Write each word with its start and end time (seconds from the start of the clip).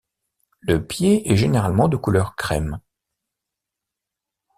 Le 0.61 0.83
pied 0.83 1.31
est 1.31 1.35
généralement 1.35 1.87
de 1.87 1.95
couleur 1.95 2.35
crème. 2.35 2.79